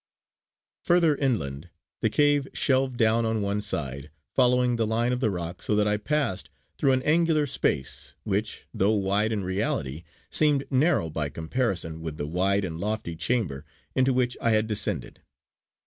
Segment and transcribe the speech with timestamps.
[0.85, 1.69] Further inland
[1.99, 5.87] the cave shelved down on one side, following the line of the rock so that
[5.87, 12.01] I passed through an angular space which, though wide in reality, seemed narrow by comparison
[12.01, 15.21] with the wide and lofty chamber into which I had descended.